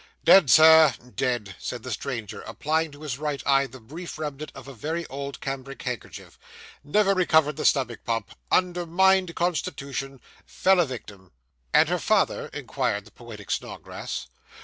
[0.23, 4.67] 'Dead, sir dead,' said the stranger, applying to his right eye the brief remnant of
[4.67, 6.39] a very old cambric handkerchief.
[6.83, 11.31] 'Never recovered the stomach pump undermined constitution fell a victim.'
[11.71, 14.25] 'And her father?' inquired the poetic Snodgrass.